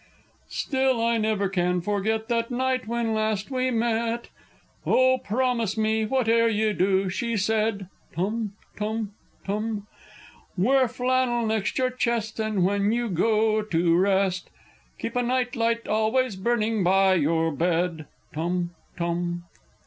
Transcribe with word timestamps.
Still 0.49 0.99
I 0.99 1.19
never 1.19 1.47
can 1.47 1.79
forget 1.79 2.27
that 2.27 2.49
night 2.49 2.87
when 2.87 3.13
last 3.13 3.51
we 3.51 3.69
met: 3.69 4.29
"Oh, 4.83 5.19
promise 5.19 5.77
me 5.77 6.05
whate'er 6.07 6.47
you 6.47 6.73
do!" 6.73 7.07
she 7.07 7.37
said, 7.37 7.85
(Tum 8.15 8.53
tum 8.75 9.11
tum!) 9.45 9.85
"Wear 10.57 10.87
flannel 10.87 11.45
next 11.45 11.77
your 11.77 11.91
chest, 11.91 12.39
and, 12.39 12.65
when 12.65 12.91
you 12.91 13.09
go 13.09 13.61
to 13.61 13.95
rest, 13.95 14.49
Keep 14.97 15.15
a 15.17 15.21
night 15.21 15.55
light 15.55 15.87
always 15.87 16.35
burning 16.35 16.83
by 16.83 17.13
your 17.13 17.51
bed!" 17.51 18.07
(Tum 18.33 18.71
tum!) 18.97 19.43